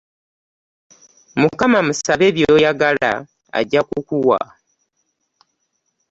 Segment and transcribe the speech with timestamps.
[1.39, 3.11] Mukama musabe by'oyagala
[3.59, 4.47] ajja kukola.